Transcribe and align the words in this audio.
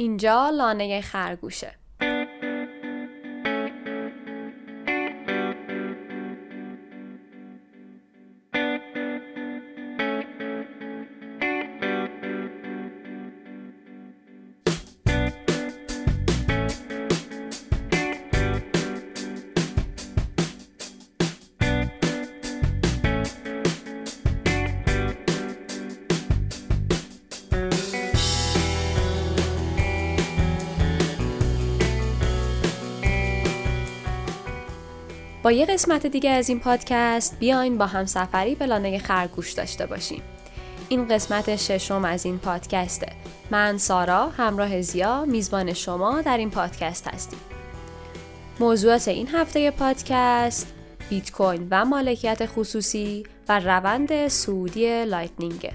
اینجا 0.00 0.50
لانه 0.50 1.00
خرگوشه. 1.00 1.79
با 35.50 35.54
یه 35.54 35.66
قسمت 35.66 36.06
دیگه 36.06 36.30
از 36.30 36.48
این 36.48 36.60
پادکست 36.60 37.38
بیاین 37.38 37.78
با 37.78 37.86
هم 37.86 38.06
سفری 38.06 38.54
به 38.54 38.66
لانه 38.66 38.98
خرگوش 38.98 39.52
داشته 39.52 39.86
باشیم. 39.86 40.22
این 40.88 41.08
قسمت 41.08 41.56
ششم 41.56 42.04
از 42.04 42.26
این 42.26 42.38
پادکسته. 42.38 43.12
من 43.50 43.78
سارا 43.78 44.28
همراه 44.28 44.80
زیا 44.80 45.24
میزبان 45.24 45.72
شما 45.72 46.20
در 46.20 46.38
این 46.38 46.50
پادکست 46.50 47.08
هستیم. 47.08 47.38
موضوعات 48.60 49.08
این 49.08 49.28
هفته 49.28 49.70
پادکست 49.70 50.66
بیت 51.08 51.32
کوین 51.32 51.68
و 51.70 51.84
مالکیت 51.84 52.46
خصوصی 52.46 53.26
و 53.48 53.60
روند 53.60 54.28
سعودی 54.28 55.04
لایتنینگه. 55.04 55.72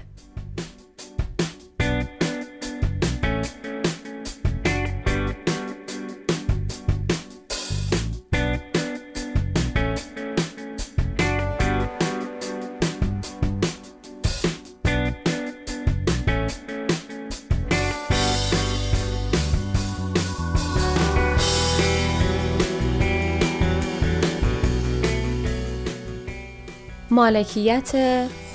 مالکیت 27.16 27.92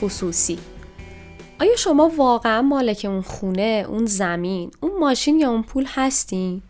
خصوصی 0.01 0.59
آیا 1.59 1.75
شما 1.75 2.11
واقعا 2.17 2.61
مالک 2.61 3.05
اون 3.09 3.21
خونه، 3.21 3.85
اون 3.87 4.05
زمین، 4.05 4.71
اون 4.81 4.91
ماشین 4.99 5.39
یا 5.39 5.49
اون 5.49 5.63
پول 5.63 5.85
هستین؟ 5.87 6.61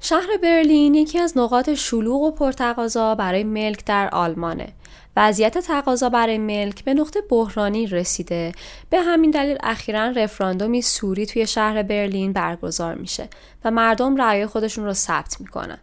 شهر 0.00 0.36
برلین 0.42 0.94
یکی 0.94 1.18
از 1.18 1.38
نقاط 1.38 1.70
شلوغ 1.70 2.22
و 2.22 2.30
پرتقاضا 2.30 3.14
برای 3.14 3.44
ملک 3.44 3.84
در 3.84 4.08
آلمانه. 4.12 4.72
وضعیت 5.16 5.58
تقاضا 5.58 6.08
برای 6.08 6.38
ملک 6.38 6.84
به 6.84 6.94
نقطه 6.94 7.20
بحرانی 7.20 7.86
رسیده. 7.86 8.52
به 8.90 9.00
همین 9.00 9.30
دلیل 9.30 9.58
اخیرا 9.62 10.06
رفراندومی 10.08 10.82
سوری 10.82 11.26
توی 11.26 11.46
شهر 11.46 11.82
برلین 11.82 12.32
برگزار 12.32 12.94
میشه 12.94 13.28
و 13.64 13.70
مردم 13.70 14.16
رأی 14.16 14.46
خودشون 14.46 14.84
رو 14.84 14.92
ثبت 14.92 15.40
می‌کنن. 15.40 15.78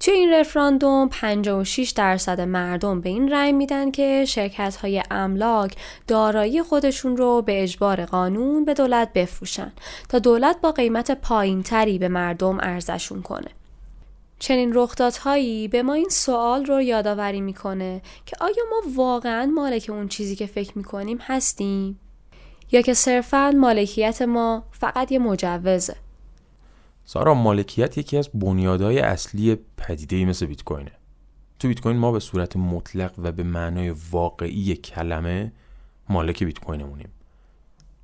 توی 0.00 0.14
این 0.14 0.32
رفراندوم 0.32 1.08
56 1.08 1.90
درصد 1.90 2.40
مردم 2.40 3.00
به 3.00 3.08
این 3.08 3.32
رأی 3.32 3.52
میدن 3.52 3.90
که 3.90 4.24
شرکت 4.24 4.76
های 4.76 5.02
املاک 5.10 5.76
دارایی 6.06 6.62
خودشون 6.62 7.16
رو 7.16 7.42
به 7.42 7.62
اجبار 7.62 8.04
قانون 8.04 8.64
به 8.64 8.74
دولت 8.74 9.12
بفروشن 9.12 9.72
تا 10.08 10.18
دولت 10.18 10.60
با 10.60 10.72
قیمت 10.72 11.10
پایین 11.10 11.62
تری 11.62 11.98
به 11.98 12.08
مردم 12.08 12.58
ارزشون 12.60 13.22
کنه. 13.22 13.48
چنین 14.38 14.74
رخدادهایی 14.74 15.68
به 15.68 15.82
ما 15.82 15.94
این 15.94 16.08
سوال 16.08 16.64
رو 16.64 16.82
یادآوری 16.82 17.40
می‌کنه 17.40 18.02
که 18.26 18.36
آیا 18.40 18.64
ما 18.70 18.82
واقعا 18.94 19.46
مالک 19.46 19.86
اون 19.88 20.08
چیزی 20.08 20.36
که 20.36 20.46
فکر 20.46 20.78
می‌کنیم 20.78 21.18
هستیم؟ 21.20 22.00
یا 22.72 22.80
که 22.80 22.94
صرفا 22.94 23.50
مالکیت 23.50 24.22
ما 24.22 24.64
فقط 24.72 25.12
یه 25.12 25.18
مجوزه؟ 25.18 25.96
سارا 27.04 27.34
مالکیت 27.34 27.98
یکی 27.98 28.16
از 28.16 28.30
بنیادهای 28.34 28.98
اصلی 28.98 29.56
پدیده 29.76 30.24
مثل 30.24 30.46
بیت 30.46 30.62
کوینه 30.62 30.92
تو 31.58 31.68
بیت 31.68 31.80
کوین 31.80 31.96
ما 31.96 32.12
به 32.12 32.20
صورت 32.20 32.56
مطلق 32.56 33.12
و 33.18 33.32
به 33.32 33.42
معنای 33.42 33.94
واقعی 34.10 34.74
کلمه 34.74 35.52
مالک 36.08 36.44
بیت 36.44 36.58
کوینمونیم 36.58 37.08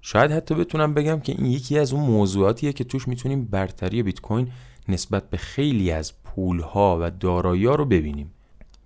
شاید 0.01 0.31
حتی 0.31 0.55
بتونم 0.55 0.95
بگم 0.95 1.21
که 1.21 1.33
این 1.33 1.47
یکی 1.47 1.79
از 1.79 1.93
اون 1.93 2.05
موضوعاتیه 2.05 2.73
که 2.73 2.85
توش 2.85 3.09
می‌تونیم 3.09 3.45
برتری 3.45 4.03
بیت 4.03 4.21
کوین 4.21 4.49
نسبت 4.89 5.31
به 5.31 5.37
خیلی 5.37 5.91
از 5.91 6.13
پولها 6.23 6.99
و 7.01 7.11
دارایی 7.11 7.65
رو 7.65 7.85
ببینیم. 7.85 8.33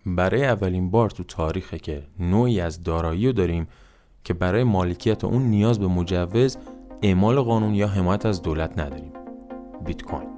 برای 0.06 0.44
اولین 0.44 0.91
بار 0.91 1.10
تو 1.10 1.24
تاریخه 1.24 1.78
که 1.78 2.03
نوعی 2.19 2.60
از 2.60 2.82
دارایی 2.82 3.26
رو 3.26 3.32
داریم 3.32 3.69
که 4.24 4.34
برای 4.34 4.64
مالکیت 4.64 5.24
اون 5.24 5.42
نیاز 5.42 5.78
به 5.78 5.86
مجوز 5.86 6.56
اعمال 7.03 7.41
قانون 7.41 7.74
یا 7.74 7.88
حمایت 7.88 8.26
از 8.26 8.42
دولت 8.42 8.78
نداریم. 8.78 9.23
بیت 9.84 10.03
کوین 10.03 10.28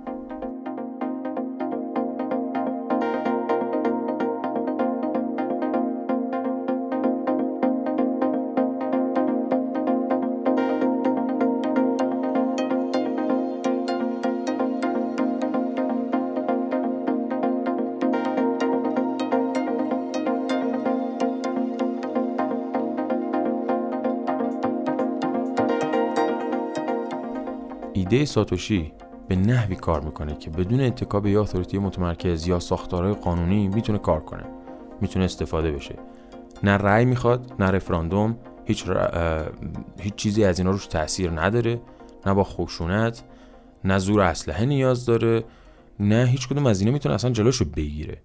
ایده 27.92 28.24
ساتوشی 28.24 28.92
به 29.28 29.36
نحوی 29.36 29.76
کار 29.76 30.00
می‌کنه 30.00 30.38
که 30.38 30.50
بدون 30.50 30.80
اتکا 30.80 31.28
به 31.28 31.42
authority 31.42 31.78
متمرکز 31.78 32.46
یا 32.46 32.60
ساختارهای 32.60 33.14
قانونی 33.14 33.68
می‌تونه 33.68 33.98
کار 33.98 34.20
کنه. 34.20 34.44
می‌تونه 35.00 35.24
استفاده 35.24 35.72
بشه. 35.72 35.94
نه 36.62 36.70
رأی 36.70 37.04
می‌خواد 37.04 37.52
نه 37.58 37.66
رفراندوم. 37.66 38.36
هیچ, 38.64 38.84
هیچ 40.00 40.14
چیزی 40.14 40.44
از 40.44 40.58
اینا 40.58 40.70
روش 40.70 40.86
تاثیر 40.86 41.30
نداره. 41.30 41.80
نه 42.26 42.34
با 42.34 42.44
خشونت 42.44 43.22
نه 43.84 43.98
زور 43.98 44.20
اسلحه 44.20 44.64
نیاز 44.64 45.06
داره 45.06 45.44
نه 46.00 46.26
هیچ 46.26 46.48
کدوم 46.48 46.66
از 46.66 46.80
اینا 46.80 46.92
می‌تونه 46.92 47.14
اصلا 47.14 47.30
جلوشو 47.30 47.64
بگیره. 47.64 48.22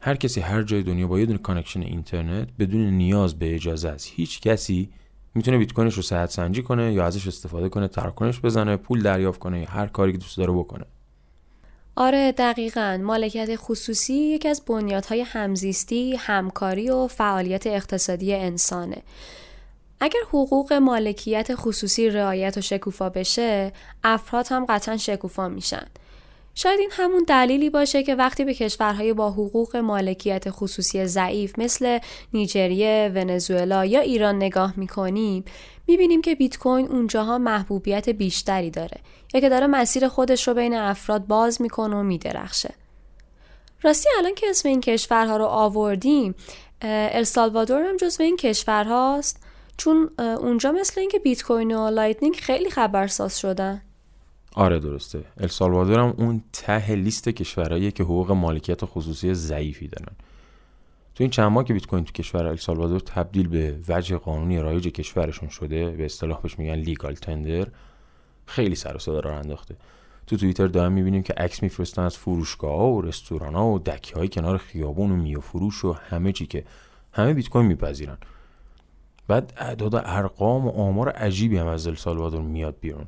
هر 0.00 0.14
کسی 0.14 0.40
هر 0.40 0.62
جای 0.62 0.82
دنیا 0.82 1.06
با 1.06 1.18
یه 1.18 1.26
دونه 1.26 1.38
connection 1.38 1.80
اینترنت 1.80 2.48
بدون 2.58 2.80
نیاز 2.80 3.38
به 3.38 3.54
اجازه 3.54 3.88
از 3.88 4.04
هیچ 4.04 4.40
کسی 4.40 4.90
می‌تونه 5.34 5.58
بیت 5.58 5.72
کوینش 5.72 5.94
رو 5.94 6.02
صحت 6.02 6.30
سنجی 6.30 6.62
کنه 6.62 6.92
یا 6.92 7.04
ازش 7.04 7.26
استفاده 7.26 7.68
کنه 7.68 7.88
تراکنش 7.88 8.40
بزنه 8.40 8.76
پول 8.76 9.02
دریافت 9.02 9.40
کنه 9.40 9.60
یا 9.60 9.66
هر 9.68 9.86
کاری 9.86 10.12
که 10.12 10.18
دوست 10.18 10.36
داره 10.36 10.52
بکنه 10.52 10.84
آره 11.96 12.32
دقیقا 12.32 13.00
مالکیت 13.02 13.56
خصوصی 13.56 14.14
یکی 14.14 14.48
از 14.48 14.62
بنیادهای 14.66 15.20
همزیستی، 15.20 16.16
همکاری 16.16 16.90
و 16.90 17.06
فعالیت 17.06 17.66
اقتصادی 17.66 18.34
انسانه. 18.34 19.02
اگر 20.00 20.20
حقوق 20.28 20.72
مالکیت 20.72 21.54
خصوصی 21.54 22.10
رعایت 22.10 22.58
و 22.58 22.60
شکوفا 22.60 23.08
بشه، 23.08 23.72
افراد 24.04 24.46
هم 24.50 24.66
قطعا 24.68 24.96
شکوفا 24.96 25.48
میشن. 25.48 25.86
شاید 26.54 26.80
این 26.80 26.90
همون 26.92 27.24
دلیلی 27.28 27.70
باشه 27.70 28.02
که 28.02 28.14
وقتی 28.14 28.44
به 28.44 28.54
کشورهای 28.54 29.12
با 29.12 29.30
حقوق 29.30 29.76
مالکیت 29.76 30.50
خصوصی 30.50 31.06
ضعیف 31.06 31.58
مثل 31.58 31.98
نیجریه، 32.32 33.12
ونزوئلا 33.14 33.84
یا 33.84 34.00
ایران 34.00 34.36
نگاه 34.36 34.74
می‌کنیم 34.76 35.44
می‌بینیم 35.86 36.22
که 36.22 36.34
بیت 36.34 36.58
کوین 36.58 36.88
اونجاها 36.88 37.38
محبوبیت 37.38 38.08
بیشتری 38.08 38.70
داره 38.70 39.00
یا 39.34 39.40
که 39.40 39.48
داره 39.48 39.66
مسیر 39.66 40.08
خودش 40.08 40.48
رو 40.48 40.54
بین 40.54 40.74
افراد 40.74 41.26
باز 41.26 41.62
می‌کنه 41.62 41.96
و 41.96 42.02
میدرخشه. 42.02 42.74
راستی 43.82 44.08
الان 44.18 44.34
که 44.34 44.46
اسم 44.50 44.68
این 44.68 44.80
کشورها 44.80 45.36
رو 45.36 45.44
آوردیم 45.44 46.34
السالوادور 46.82 47.82
هم 47.82 47.96
جزو 47.96 48.22
این 48.22 48.36
کشورهاست 48.36 49.42
چون 49.76 50.10
اونجا 50.18 50.72
مثل 50.72 51.00
اینکه 51.00 51.18
بیت 51.18 51.42
کوین 51.42 51.76
و 51.76 51.90
لایتنینگ 51.90 52.36
خیلی 52.36 52.70
خبرساز 52.70 53.38
شدن. 53.38 53.82
آره 54.54 54.78
درسته. 54.78 55.24
السالوادور 55.40 55.98
هم 55.98 56.14
اون 56.16 56.42
ته 56.52 56.94
لیست 56.94 57.28
کشورهاییه 57.28 57.90
که 57.90 58.02
حقوق 58.02 58.30
مالکیت 58.30 58.84
خصوصی 58.84 59.34
ضعیفی 59.34 59.88
دارن. 59.88 60.16
تو 61.14 61.24
این 61.24 61.30
چند 61.30 61.52
ماه 61.52 61.64
که 61.64 61.72
بیت 61.72 61.86
کوین 61.86 62.04
تو 62.04 62.12
کشور 62.12 62.46
السالوادور 62.46 63.00
تبدیل 63.00 63.48
به 63.48 63.78
وجه 63.88 64.16
قانونی 64.16 64.60
رایج 64.60 64.88
کشورشون 64.88 65.48
شده 65.48 65.90
به 65.90 66.04
اصطلاح 66.04 66.40
بهش 66.40 66.58
میگن 66.58 66.74
legal 66.74 67.14
tender 67.14 67.68
خیلی 68.46 68.74
سر 68.74 68.96
و 68.96 68.98
صدا 68.98 69.20
راه 69.20 69.38
انداخته. 69.38 69.76
تو 70.26 70.36
توییتر 70.36 70.66
دارم 70.66 70.92
می‌بینیم 70.92 71.22
که 71.22 71.32
عکس 71.32 71.62
میفرستن 71.62 72.02
از 72.02 72.16
فروشگاه 72.16 72.76
ها 72.76 72.88
و 72.88 73.02
رستوران 73.02 73.54
ها 73.54 73.66
و 73.66 73.78
دکه 73.78 74.14
های 74.14 74.28
کنار 74.28 74.58
خیابون 74.58 75.10
و 75.10 75.16
میوه 75.16 75.40
فروش 75.40 75.84
و 75.84 75.92
همه 75.92 76.32
چی 76.32 76.46
که 76.46 76.64
همه 77.12 77.34
بیت 77.34 77.48
کوین 77.48 77.66
میپذیرن. 77.66 78.18
بعد 79.28 79.52
اعداد 79.56 79.94
ارقام 79.94 80.66
و 80.66 80.70
آمار 80.70 81.08
عجیبی 81.08 81.56
هم 81.58 81.66
از 81.66 81.86
السالوادور 81.86 82.42
میاد 82.42 82.76
بیرون. 82.80 83.06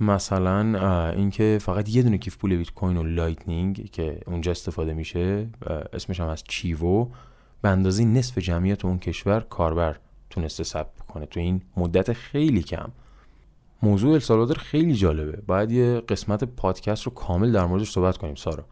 مثلا 0.00 1.10
اینکه 1.10 1.58
فقط 1.62 1.88
یه 1.88 2.02
دونه 2.02 2.18
کیف 2.18 2.36
پول 2.36 2.56
بیت 2.56 2.70
کوین 2.70 2.96
و 2.96 3.02
لایتنینگ 3.02 3.90
که 3.90 4.20
اونجا 4.26 4.50
استفاده 4.50 4.94
میشه 4.94 5.48
اسمش 5.92 6.20
هم 6.20 6.28
هست 6.28 6.44
Chivo 6.44 7.08
به 7.62 7.68
اندازه 7.68 8.04
نصف 8.04 8.38
جمعیت 8.38 8.84
اون 8.84 8.98
کشور 8.98 9.40
کاربر 9.40 9.96
تونسته 10.30 10.64
ثبت 10.64 11.00
کنه. 11.08 11.26
تو 11.26 11.40
این 11.40 11.62
مدت 11.76 12.12
خیلی 12.12 12.62
کم. 12.62 12.88
موضوع 13.82 14.12
السالوادور 14.12 14.56
خیلی 14.56 14.94
جالبه. 14.94 15.42
باید 15.46 15.70
یه 15.72 16.00
قسمت 16.08 16.44
پادکست 16.44 17.02
رو 17.02 17.12
کامل 17.12 17.52
در 17.52 17.66
موردش 17.66 17.90
صحبت 17.90 18.16
کنیم 18.16 18.34
سارا. 18.34 18.64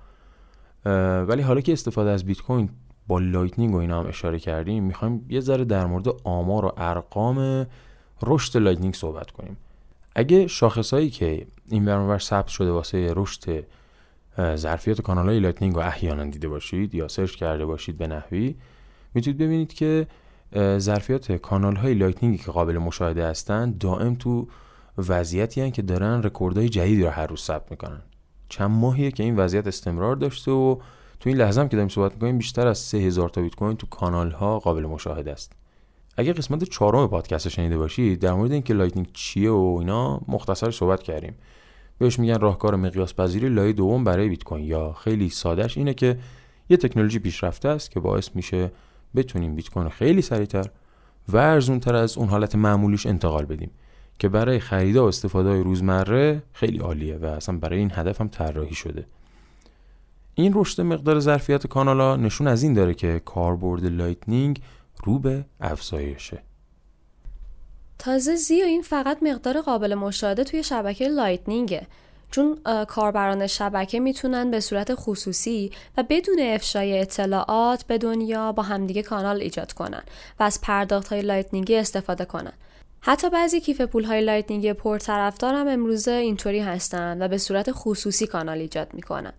ولی 1.26 1.42
حالا 1.42 1.60
که 1.60 1.72
استفاده 1.72 2.10
از 2.10 2.24
بیت 2.24 2.40
کوین 2.40 2.70
با 3.06 3.18
لایتنینگ 3.18 3.74
و 3.74 3.76
اینا 3.76 4.00
هم 4.00 4.06
اشاره 4.06 4.38
کردیم 4.38 4.84
می‌خوایم 4.84 5.26
یه 5.28 5.40
ذره 5.40 5.64
در 5.64 5.86
مورد 5.86 6.08
آمار 6.24 6.64
و 6.64 6.72
ارقام 6.76 7.66
رشد 8.22 8.56
لایتنینگ 8.56 8.94
صحبت 8.94 9.30
کنیم. 9.30 9.56
اگه 10.14 10.46
شاخصهایی 10.46 11.10
که 11.10 11.46
این 11.68 11.84
برنامه 11.84 12.18
ثبت 12.18 12.48
شده 12.48 12.70
واسه 12.70 13.12
رشد 13.16 13.64
ظرفیت 14.54 15.00
کانال 15.00 15.28
های 15.28 15.40
لایتنینگ 15.40 15.74
رو 15.74 15.80
احیانا 15.80 16.24
دیده 16.24 16.48
باشید 16.48 16.94
یا 16.94 17.08
search 17.08 17.34
کرده 17.34 17.66
باشید 17.66 17.98
به 17.98 18.06
نحوی 18.06 18.54
می‌تونید 19.14 19.38
ببینید 19.38 19.72
که 19.72 20.06
ظرفیت 20.78 21.36
کانال 21.36 21.76
های 21.76 21.94
لایتنینگی 21.94 22.38
که 22.38 22.50
قابل 22.50 22.78
مشاهده 22.78 23.26
هستند 23.26 23.78
دائم 23.78 24.14
تو 24.14 24.48
وضعیتی 24.98 25.60
هن 25.60 25.70
که 25.70 25.82
دارن 25.82 26.22
رکوردهای 26.22 26.68
جدیدی 26.68 27.02
رو 27.02 27.10
هر 27.10 27.26
روز 27.26 27.40
ثبت 27.40 27.70
می‌کنن. 27.70 28.02
چند 28.48 28.70
ماهیه 28.70 29.10
که 29.10 29.22
این 29.22 29.36
وضعیت 29.36 29.66
استمرار 29.66 30.16
داشته 30.16 30.50
و 30.50 30.76
تو 31.20 31.28
این 31.28 31.38
لحظه 31.38 31.60
هم 31.60 31.68
که 31.68 31.76
داریم 31.76 31.88
صحبت 31.88 32.12
می‌کنیم 32.12 32.38
بیشتر 32.38 32.66
از 32.66 32.78
3000 32.78 33.28
تا 33.28 33.40
بیت 33.42 33.54
کوین 33.54 33.76
تو 33.76 33.86
کانال 33.86 34.30
ها 34.30 34.58
قابل 34.58 34.82
مشاهده 34.82 35.32
است. 35.32 35.52
اگه 36.20 36.32
قسمت 36.32 36.64
چهارم 36.64 37.08
پادکست 37.08 37.48
شنیده 37.48 37.78
باشید 37.78 38.18
در 38.18 38.32
مورد 38.32 38.52
اینکه 38.52 38.74
لایتنینگ 38.74 39.08
چیه 39.12 39.50
و 39.50 39.76
اینا 39.80 40.20
مختصر 40.28 40.70
صحبت 40.70 41.02
کردیم. 41.02 41.34
بهش 41.98 42.18
میگن 42.18 42.40
راهکار 42.40 42.76
مقیاس 42.76 43.14
پذیری 43.14 43.48
لایه 43.48 43.72
دوم 43.72 44.04
برای 44.04 44.28
بیت 44.28 44.44
کوین 44.44 44.64
یا 44.64 44.92
خیلی 44.92 45.28
سادهش 45.28 45.78
اینه 45.78 45.94
که 45.94 46.18
یه 46.68 46.76
تکنولوژی 46.76 47.18
پیشرفته 47.18 47.68
است 47.68 47.90
که 47.90 48.00
باعث 48.00 48.30
میشه 48.34 48.72
بتونیم 49.16 49.54
بیت 49.54 49.70
کوین 49.70 49.88
خیلی 49.88 50.22
سریعتر 50.22 50.70
و 51.28 51.36
ارزونتر 51.36 51.94
از 51.94 52.18
اون 52.18 52.28
حالت 52.28 52.54
معمولیش 52.54 53.06
انتقال 53.06 53.44
بدیم. 53.44 53.70
که 54.18 54.28
برای 54.28 54.60
خرید 54.60 54.96
و 54.96 55.04
استفاده 55.04 55.62
روزمره 55.62 56.42
خیلی 56.52 56.78
عالیه 56.78 57.16
و 57.16 57.24
اصلا 57.24 57.58
برای 57.58 57.78
این 57.78 57.90
هدف 57.94 58.20
هم 58.20 58.28
طراحی 58.28 58.74
شده. 58.74 59.06
این 60.34 60.52
رشد 60.54 60.80
مقدار 60.80 61.20
ظرفیت 61.20 61.66
کانالا 61.66 62.16
نشون 62.16 62.46
از 62.46 62.62
این 62.62 62.74
داره 62.74 62.94
که 62.94 63.22
کاربرد 63.24 63.84
لایتنینگ 63.84 64.60
رو 65.04 65.18
به 65.18 65.44
افزایشه. 65.60 66.42
تازه 67.98 68.36
زی 68.36 68.62
و 68.62 68.64
این 68.64 68.82
فقط 68.82 69.18
مقدار 69.22 69.60
قابل 69.60 69.94
مشاهده 69.94 70.44
توی 70.44 70.62
شبکه 70.62 71.08
لایتنینگه. 71.08 71.86
چون 72.30 72.58
کاربران 72.88 73.46
شبکه 73.46 74.00
می‌تونن 74.00 74.50
به 74.50 74.60
صورت 74.60 74.94
خصوصی 74.94 75.72
و 75.96 76.04
بدون 76.08 76.40
افشای 76.40 77.00
اطلاعات 77.00 77.84
به 77.84 77.98
دنیا 77.98 78.52
با 78.52 78.62
همدیگه 78.62 79.02
کانال 79.02 79.40
ایجاد 79.40 79.72
کنن 79.72 80.02
و 80.40 80.42
از 80.42 80.60
پرداخت 80.60 81.08
های 81.08 81.22
لایتنینگی 81.22 81.76
استفاده 81.76 82.24
کنن. 82.24 82.52
حتی 83.00 83.30
بعضی 83.30 83.60
کیف 83.60 83.80
پول 83.80 84.04
های 84.04 84.20
لایتنینگ 84.20 84.72
پرطرفدار 84.72 85.54
هم 85.54 85.68
امروزه 85.68 86.12
اینطوری 86.12 86.60
هستن 86.60 87.22
و 87.22 87.28
به 87.28 87.38
صورت 87.38 87.68
خصوصی 87.72 88.26
کانال 88.26 88.58
ایجاد 88.58 88.94
می‌کنن. 88.94 89.32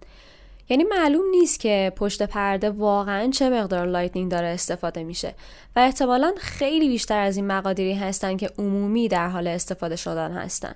یعنی 0.69 0.83
معلوم 0.83 1.29
نیست 1.31 1.59
که 1.59 1.93
پشت 1.95 2.23
پرده 2.23 2.69
واقعا 2.69 3.29
چه 3.31 3.49
مقدار 3.49 3.87
لایتنینگ 3.87 4.31
داره 4.31 4.47
استفاده 4.47 5.03
میشه 5.03 5.35
و 5.75 5.79
احتمالا 5.79 6.33
خیلی 6.37 6.87
بیشتر 6.87 7.19
از 7.19 7.35
این 7.35 7.47
مقادیری 7.47 7.93
هستن 7.93 8.37
که 8.37 8.49
عمومی 8.57 9.07
در 9.07 9.27
حال 9.27 9.47
استفاده 9.47 9.95
شدن 9.95 10.31
هستن. 10.31 10.75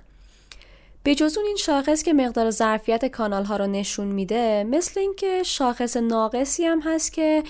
به 1.02 1.14
جز 1.14 1.36
اون 1.36 1.46
این 1.46 1.56
شاخص 1.56 2.02
که 2.02 2.12
مقدار 2.12 2.50
ظرفیت 2.50 3.04
کانال 3.04 3.44
ها 3.44 3.56
رو 3.56 3.66
نشون 3.66 4.06
میده 4.06 4.64
مثل 4.64 5.00
اینکه 5.00 5.42
شاخص 5.42 5.96
ناقصی 5.96 6.64
هم 6.64 6.80
هست 6.80 7.12
که 7.12 7.42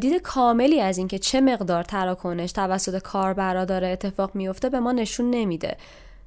دید 0.00 0.22
کاملی 0.22 0.80
از 0.80 0.98
اینکه 0.98 1.18
چه 1.18 1.40
مقدار 1.40 1.82
تراکنش 1.82 2.52
توسط 2.52 3.02
کاربرا 3.02 3.64
داره 3.64 3.88
اتفاق 3.88 4.34
میفته 4.34 4.68
به 4.68 4.80
ما 4.80 4.92
نشون 4.92 5.30
نمیده. 5.30 5.76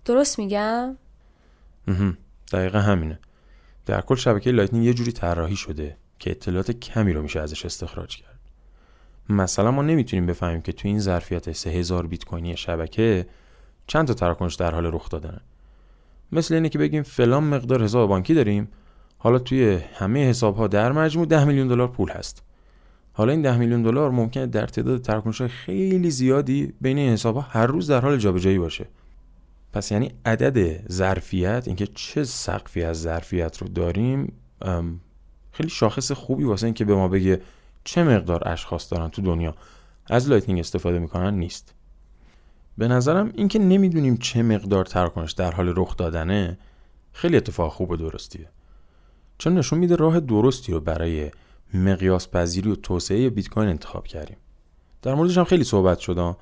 درست 0.06 0.39
میگم؟ 0.39 0.97
دقیقا 2.51 2.80
همینه. 2.80 3.19
در 3.89 4.01
کل 4.01 4.15
شبکه 4.15 4.51
لایتنینگ 4.51 4.86
یه 4.86 4.94
جوری 4.94 5.12
طراحی 5.12 5.56
شده 5.56 5.97
که 6.19 6.31
اطلاعات 6.31 6.71
کمی 6.71 7.13
رو 7.13 7.21
میشه 7.21 7.39
ازش 7.39 7.65
استخراج 7.65 8.18
کرد. 8.18 8.39
مثلا 9.30 9.71
ما 9.71 9.81
نمی‌تونیم 9.81 10.25
بفهمیم 10.25 10.62
که 10.62 10.71
تو 10.71 10.88
این 10.88 11.00
ظرفیت 11.00 11.51
3000 11.51 12.07
بیت 12.07 12.25
کوینی 12.25 12.57
شبکه 12.57 13.25
چند 13.88 14.07
تا 14.07 14.13
تراکنش 14.13 14.56
در 14.56 14.71
حال 14.71 14.86
رخ 14.86 15.09
دادن. 15.09 15.41
مثل 16.31 16.53
اینه 16.53 16.69
که 16.69 16.80
بگیم 16.80 17.03
فلان 17.03 17.44
مقدار 17.44 17.83
حساب 17.83 18.09
بانکی 18.09 18.33
داریم. 18.33 18.68
حالا 19.18 19.39
توی 19.39 19.80
همه 19.94 20.30
حساب 20.30 20.56
ها 20.56 20.68
در 20.68 20.91
مجموع 20.91 21.25
10 21.25 21.45
میلیون 21.45 21.68
دلار 21.68 21.88
پول 21.88 22.09
هست. 22.09 22.44
حالا 23.13 23.31
این 23.31 23.41
10 23.41 23.57
میلیون 23.57 23.83
دلار 23.83 24.12
ممکنه 24.12 24.45
در 24.45 24.68
تعداد 24.68 25.01
تراکنش 25.01 25.41
خیلی 25.41 26.12
زیادی 26.12 26.74
بین 26.81 26.97
این 26.97 27.13
حساب 27.13 27.36
ها 27.36 27.41
هر 27.41 27.68
روز 27.68 27.89
در 27.89 28.01
حال 28.01 28.18
جابجایی 28.18 28.59
باشه. 28.59 28.88
پس 29.74 29.92
یعنی 29.92 30.12
عدد 30.25 30.88
ظرفیت 30.92 31.63
اینکه 31.68 31.88
چه 31.88 32.24
سقفی 32.24 32.83
از 32.83 33.01
ظرفیت 33.01 33.57
رو 33.57 33.68
داریم 33.68 34.33
خیلی 35.51 35.69
شاخص 35.69 36.12
خوبی 36.12 36.44
واسه 36.44 36.66
اینکه 36.66 36.86
به 36.86 36.95
ما 36.95 37.07
بگه 37.07 37.42
چه 37.83 38.04
مقدار 38.04 38.48
اشخاص 38.48 38.92
دارن 38.94 39.10
تو 39.10 39.21
دنیا. 39.21 39.56
از 40.06 40.30
Lightning 40.30 40.59
استفاده 40.60 41.00
می‌کنن 41.00 41.33
نیست. 41.33 41.74
به 42.77 42.88
نظرم 42.88 43.31
اینکه 43.36 43.60
نمی‌دونیم 43.60 44.18
چه 44.18 44.44
مقدار 44.44 44.86
تراکنش 44.86 45.31
در 45.31 45.51
حال 45.51 45.74
رخ 45.77 45.98
دادنه 45.98 46.57
خیلی 47.13 47.38
اتفاق 47.38 47.72
خوب 47.72 47.92
و 47.92 47.95
درستیه. 47.95 48.50
چون 49.38 49.57
نشون 49.57 49.80
میده 49.80 49.95
راه 49.95 50.19
درستی 50.19 50.72
رو 50.72 50.80
برای 50.80 51.31
مقیاس 51.74 52.30
پذیری 52.30 52.72
و 52.72 52.75
توسعه 52.75 53.30
بیت 53.30 53.50
کوین 53.50 53.69
انتخاب 53.69 54.07
کردیم. 54.07 54.38
در 55.01 55.15
موردش 55.15 55.38
هم 55.38 55.44
خیلی 55.44 55.63
صحبت 55.63 56.00
شده 56.00 56.36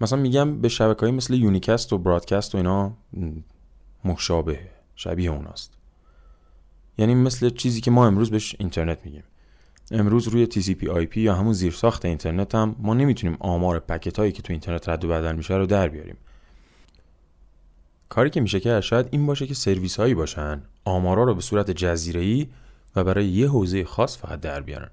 مثلا 0.00 0.18
میگم 0.18 0.60
به 0.60 0.68
شبکه 0.68 1.00
های 1.00 1.10
مثل 1.10 1.34
unicast 1.34 1.92
و 1.92 1.98
broadcast 1.98 2.54
و 2.54 2.58
اینا 2.58 2.92
مشابه 4.04 4.60
شبیه 4.96 5.30
اوناست. 5.30 5.72
یعنی 6.98 7.14
مثل 7.14 7.50
چیزی 7.50 7.80
که 7.80 7.90
ما 7.90 8.06
امروز 8.06 8.30
بهش 8.30 8.56
اینترنت 8.58 8.98
میگیم. 9.04 9.22
امروز 9.90 10.28
روی 10.28 10.46
TCP 10.46 10.84
IP 10.84 11.16
یا 11.16 11.34
همون 11.34 11.52
زیرساخت 11.52 12.04
اینترنت 12.04 12.54
هم 12.54 12.76
ما 12.78 12.94
نمی‌تونیم 12.94 13.36
آمار 13.40 13.78
پکت 13.78 14.18
هایی 14.18 14.32
که 14.32 14.42
تو 14.42 14.52
اینترنت 14.52 14.88
رد 14.88 15.04
و 15.04 15.08
بدل 15.08 15.36
میشه 15.36 15.54
رو 15.54 15.66
در 15.66 15.88
بیاریم. 15.88 16.16
کاری 18.08 18.30
که 18.30 18.40
میشه 18.40 18.60
که 18.60 18.80
شاید 18.80 19.08
این 19.10 19.26
باشه 19.26 19.46
که 19.46 19.54
سرویس 19.54 19.96
هایی 19.96 20.14
باشن 20.14 20.62
آمارا 20.84 21.24
رو 21.24 21.34
به 21.34 21.40
صورت 21.40 21.70
جزیره 21.70 22.46
و 22.96 23.04
برای 23.04 23.26
یه 23.26 23.48
حوزه 23.48 23.84
خاص 23.84 24.18
فقط 24.18 24.40
در 24.40 24.60
بیارن. 24.60 24.90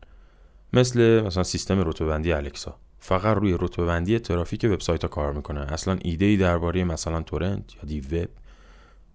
مثل 0.74 1.24
مثلا 1.26 1.44
سیستم 1.44 1.90
رتبه 1.90 2.06
بندی 2.06 2.34
الکسا. 2.34 2.76
فقط 3.08 3.38
روی 3.38 3.58
رتبه 3.60 3.86
بندی 3.86 4.20
ترافیک 4.20 4.66
وبسایت 4.70 5.02
ها 5.02 5.08
کار 5.08 5.34
می‌کنه. 5.34 5.60
اصلا 5.60 5.98
ایده 6.02 6.26
ای 6.26 6.38
درباره 6.38 6.84
مثلا 6.84 7.22
تورنت 7.22 7.76
یا 7.76 7.82
دی 7.86 8.00
وب 8.00 8.30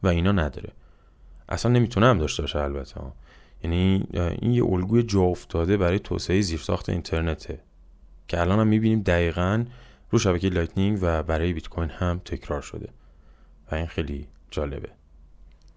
و 0.02 0.08
اینا 0.08 0.32
نداره. 0.32 0.72
اصلا 1.48 1.72
نمی‌تونه 1.72 2.06
هم 2.06 2.18
داشته 2.18 2.42
باشه 2.42 2.58
البته. 2.58 3.00
یعنی 3.64 4.06
این 4.12 4.52
یه 4.52 4.64
الگوی 4.64 5.02
جا 5.02 5.20
افتاده 5.20 5.76
برای 5.76 5.98
توسعه 5.98 6.40
زیرساخت 6.40 6.88
اینترنته 6.88 7.60
که 8.28 8.40
الان 8.40 8.58
هم 8.58 8.66
می‌بینیم 8.66 9.02
دقیقا 9.02 9.64
رو 10.10 10.18
شبکه 10.18 10.48
Lightning 10.48 10.98
و 11.02 11.22
برای 11.22 11.52
بیت 11.52 11.68
کوین 11.68 11.90
هم 11.90 12.20
تکرار 12.24 12.60
شده. 12.60 12.88
و 13.72 13.74
این 13.74 13.86
خیلی 13.86 14.28
جالبه. 14.50 14.88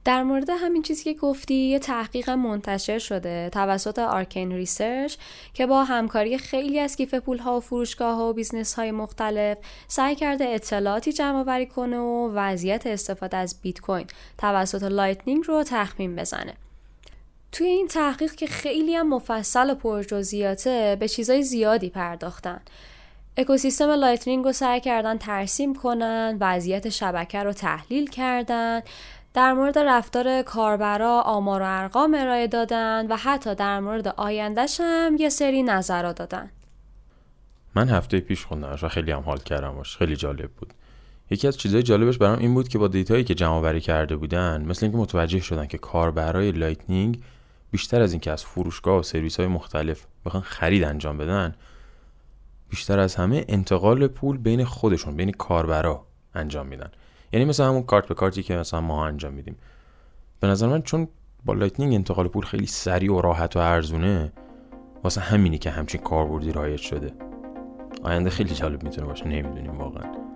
در 0.05 0.23
مورد 0.23 0.49
همین 0.49 0.81
چیزی 0.81 1.03
که 1.03 1.13
گفتی 1.13 1.55
یه 1.55 1.79
تحقیق 1.79 2.29
منتشر 2.29 2.99
شده 2.99 3.49
توسط 3.49 3.99
Arcane 3.99 4.51
Research 4.51 5.15
که 5.53 5.65
با 5.65 5.83
همکاری 5.83 6.37
خیلی 6.37 6.79
از 6.79 6.95
کیف 6.95 7.13
پول 7.13 7.37
ها 7.37 7.57
و 7.57 7.59
فروشگاه 7.59 8.15
ها 8.15 8.29
و 8.29 8.33
business 8.33 8.73
های 8.73 8.91
مختلف 8.91 9.57
سعی 9.87 10.15
کرده 10.15 10.45
اطلاعاتی 10.45 11.13
جمع 11.13 11.39
آوری 11.39 11.65
کنه 11.65 11.97
و 11.97 12.31
وضعیت 12.33 12.87
استفاده 12.87 13.37
از 13.37 13.55
بیت 13.61 13.79
کوین 13.79 14.05
توسط 14.37 14.83
Lightning 14.83 15.43
رو 15.47 15.63
تخمین 15.63 16.15
بزنه. 16.15 16.53
توی 17.51 17.67
این 17.67 17.87
تحقیق 17.87 18.31
که 18.31 18.47
خیلی 18.47 18.95
هم 18.95 19.09
مفصل 19.09 19.69
و 19.69 19.75
پرجزئیاته 19.75 20.97
به 20.99 21.07
چیزای 21.07 21.43
زیادی 21.43 21.89
پرداختن. 21.89 22.61
اکوسیستم 23.37 23.89
Lightning 23.89 24.45
رو 24.45 24.51
سعی 24.51 24.79
کردن 24.79 25.17
ترسیم 25.17 25.75
کنن 25.75 26.37
وضعیت 26.41 26.89
شبکه 26.89 27.43
رو 27.43 27.53
تحلیل 27.53 28.09
کردن. 28.09 28.81
در 29.35 29.53
مورد 29.53 29.77
رفتار 29.77 30.41
کاربرا 30.41 31.21
آمار 31.21 31.61
و 31.61 31.65
ارقام 31.67 32.15
ارائه 32.19 32.47
دادن 32.47 33.07
و 33.09 33.15
حتی 33.15 33.55
در 33.55 33.79
مورد 33.79 34.07
آیندهش 34.07 34.77
هم 34.83 35.15
یه 35.19 35.29
سری 35.29 35.63
نظرات 35.63 36.15
دادن 36.15 36.49
من 37.75 37.89
هفته 37.89 38.19
پیش 38.19 38.45
خوندمش 38.45 38.83
و 38.83 38.87
خیلی 38.87 39.11
هم 39.11 39.21
حال 39.21 39.37
کردم 39.37 39.71
باش 39.71 39.97
خیلی 39.97 40.15
جالب 40.15 40.51
بود. 40.51 40.73
یکی 41.29 41.47
از 41.47 41.57
چیزهای 41.57 41.83
جالبش 41.83 42.17
برام 42.17 42.39
این 42.39 42.53
بود 42.53 42.67
که 42.67 42.77
با 42.77 42.87
data 42.87 43.11
یی 43.11 43.23
که 43.23 43.35
جمع 43.35 43.51
آوری 43.51 43.81
کرده 43.81 44.15
بودن 44.15 44.65
مثل 44.67 44.85
اینکه 44.85 44.97
متوجه 44.97 45.39
شدن 45.39 45.65
که 45.65 45.77
کاربرای 45.77 46.51
Lightning 46.51 47.23
بیشتر 47.71 48.01
از 48.01 48.11
اینکه 48.11 48.31
از 48.31 48.45
فروشگاه 48.45 48.99
و 48.99 49.03
سرویس 49.03 49.39
های 49.39 49.47
مختلف 49.47 50.05
بخوان 50.25 50.43
خرید 50.43 50.83
انجام 50.83 51.17
بدن 51.17 51.55
بیشتر 52.69 52.99
از 52.99 53.15
همه 53.15 53.45
انتقال 53.47 54.07
پول 54.07 54.37
بین 54.37 54.65
خودشون 54.65 55.15
بین 55.15 55.31
کاربرا 55.31 56.05
انجام 56.35 56.67
میدن. 56.67 56.91
یعنی 57.35 57.45
مثلا 57.45 57.67
همون 57.67 57.83
کارت 57.83 58.07
به 58.07 58.13
کارتی 58.13 58.43
که 58.43 58.55
مثلا 58.55 58.81
ما 58.81 59.05
انجام 59.05 59.33
میدیم. 59.33 59.55
به 60.39 60.47
نظر 60.47 60.67
من 60.67 60.81
چون 60.81 61.07
با 61.45 61.53
Lightning 61.53 61.93
انتقال 61.93 62.27
پول 62.27 62.45
خیلی 62.45 62.65
سریع 62.65 63.13
و 63.13 63.21
راحت 63.21 63.55
و 63.55 63.59
ارزونه 63.59 64.33
واسه 65.03 65.21
همینی 65.21 65.57
که 65.57 65.69
همچین 65.69 66.01
کاربردی 66.01 66.51
رایج 66.51 66.79
شده. 66.79 67.11
آینده 68.03 68.29
خیلی 68.29 68.53
جالب 68.53 68.83
می‌تونه 68.83 69.07
باشه 69.07 69.27
نمی‌دونیم 69.27 69.77
واقعا. 69.77 70.34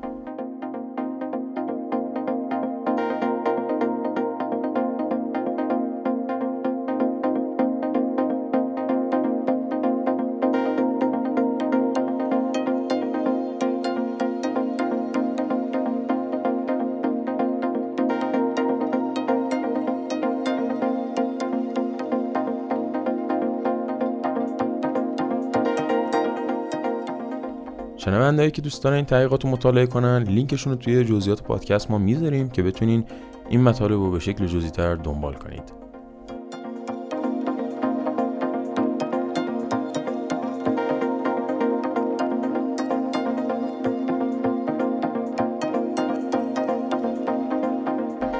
شنوندهایی 27.99 28.51
که 28.51 28.61
دوست 28.61 28.83
دارن 28.83 28.95
این 28.95 29.05
تحقیقات 29.05 29.43
رو 29.43 29.49
مطالعه 29.49 29.85
کنن 29.85 30.23
لینکشون 30.23 30.73
رو 30.73 30.79
توی 30.79 31.03
جزئیات 31.03 31.43
پادکست 31.43 31.91
ما 31.91 31.97
می‌ذاریم 31.97 32.49
که 32.49 32.63
بتونین 32.63 33.03
این 33.49 33.63
مطالب 33.63 33.91
رو 33.91 34.11
به 34.11 34.19
شکل 34.19 34.47
جزئی 34.47 34.71
دنبال 35.03 35.33
کنید. 35.33 35.78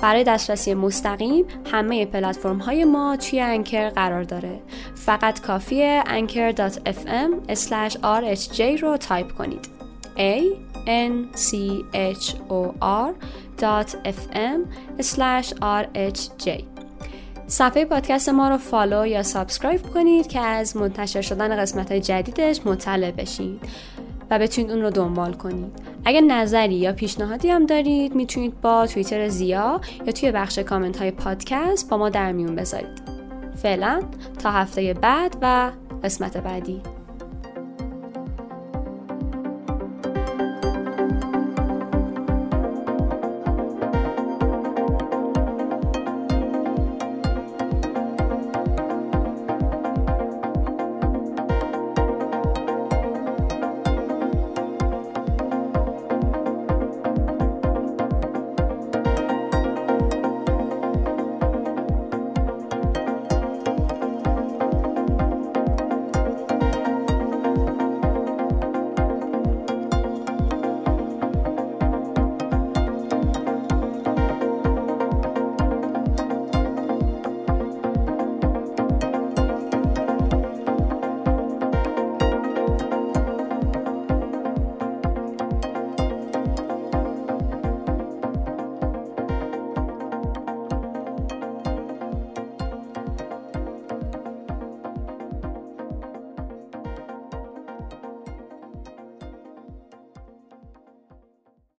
برای 0.00 0.24
دسترسی 0.24 0.74
مستقیم 0.74 1.44
همه 1.72 2.06
پلتفرم 2.06 2.58
های 2.58 2.84
ما 2.84 3.16
توی 3.16 3.40
Anchor 3.40 3.88
قرار 3.88 4.22
داره. 4.22 4.60
فقط 4.94 5.40
کافیه 5.40 6.04
anchor.fm 6.06 7.30
rhj 8.02 8.60
رو 8.60 8.96
تایپ 8.96 9.32
کنید. 9.32 9.68
A 10.16 10.40
n 10.86 11.36
c 11.36 11.56
h 11.92 12.34
o 12.48 12.72
r 12.80 13.10
fm 14.04 14.58
rhj 15.00 16.64
صفحه 17.48 17.84
پادکست 17.84 18.28
ما 18.28 18.48
رو 18.48 18.58
follow 18.58 19.06
یا 19.06 19.22
subscribe 19.22 19.82
کنید 19.82 20.26
که 20.26 20.40
از 20.40 20.76
منتشر 20.76 21.20
شدن 21.20 21.56
قسمت 21.56 21.90
های 21.90 22.00
جدیدش 22.00 22.66
مطلع 22.66 23.10
بشید 23.10 23.60
و 24.30 24.38
بتونید 24.38 24.70
اون 24.70 24.82
رو 24.82 24.90
دنبال 24.90 25.32
کنید. 25.32 25.72
اگر 26.04 26.20
نظری 26.20 26.74
یا 26.74 26.92
پیشنهادی 26.92 27.50
هم 27.50 27.66
دارید 27.66 28.14
می‌تونید 28.14 28.60
با 28.60 28.86
توییتر 28.86 29.28
زیا 29.28 29.80
یا 30.06 30.12
توی 30.12 30.32
بخش 30.32 30.58
کامنت 30.58 30.96
های 30.96 31.10
پادکست 31.10 31.90
با 31.90 31.96
ما 31.96 32.08
در 32.08 32.32
میون 32.32 32.56
بذارید. 32.56 33.02
فعلا 33.56 34.02
تا 34.42 34.50
هفته 34.50 34.94
بعد 34.94 35.36
و 35.42 35.70
قسمت 36.04 36.36
بعدی. 36.36 36.95